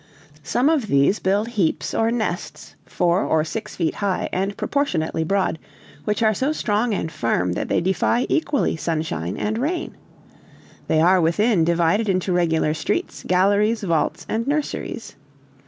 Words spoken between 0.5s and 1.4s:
of these